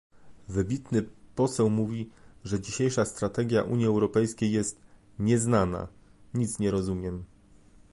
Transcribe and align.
wybitny 0.49 1.01
poseł 1.35 1.69
mówi, 1.69 2.09
że 2.43 2.59
dzisiejsza 2.61 3.05
strategia 3.05 3.63
Unii 3.63 3.85
Europejskiej 3.85 4.51
jest 4.51 4.79
"nieznana", 5.19 5.87
nic 6.33 6.59
nie 6.59 6.71
rozumiem 6.71 7.23